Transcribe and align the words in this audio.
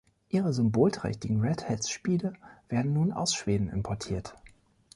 Ihre 0.29 0.51
symbolträchtigen 0.51 1.41
Redheads-Spiele 1.41 2.33
werden 2.69 2.91
nun 2.91 3.11
aus 3.11 3.35
Schweden 3.35 3.69
importiert. 3.69 4.33